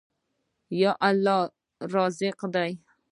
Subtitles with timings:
[0.71, 1.39] آیا الله
[1.93, 2.71] رزاق دی؟